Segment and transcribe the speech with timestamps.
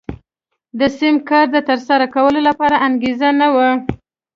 [0.79, 3.69] د سم کار د ترسره کولو لپاره انګېزه نه وه.